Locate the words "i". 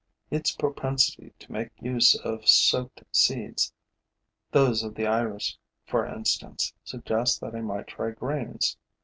7.53-7.61